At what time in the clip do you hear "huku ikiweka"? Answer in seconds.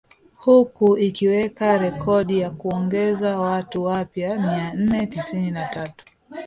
0.35-1.77